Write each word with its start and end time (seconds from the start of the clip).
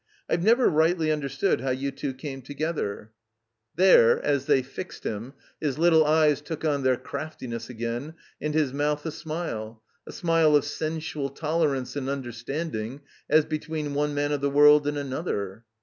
I've 0.27 0.41
never 0.41 0.67
rightly 0.67 1.09
tmder 1.09 1.29
stood 1.29 1.61
how 1.61 1.69
you 1.69 1.91
two 1.91 2.15
came 2.15 2.41
together." 2.41 3.11
288 3.77 3.85
THE 3.85 3.91
COMBINED 3.91 4.15
MAZE 4.15 4.25
There, 4.25 4.31
as 4.33 4.45
they 4.47 4.61
fixed 4.63 5.03
him, 5.03 5.33
his 5.59 5.77
little 5.77 6.05
eyes 6.05 6.41
took 6.41 6.65
on 6.65 6.81
their 6.81 6.97
craftiness 6.97 7.69
again 7.69 8.15
and 8.41 8.55
his 8.55 8.73
mouth 8.73 9.05
a 9.05 9.11
smile, 9.11 9.83
a 10.07 10.11
snule 10.11 10.57
of 10.57 10.65
sensual 10.65 11.29
tolerance 11.29 11.95
and 11.95 12.07
tmderstanding, 12.07 13.01
as 13.29 13.45
between 13.45 13.93
one 13.93 14.15
man 14.15 14.31
of 14.31 14.41
the 14.41 14.49
world 14.49 14.87
and 14.87 14.97
another. 14.97 15.65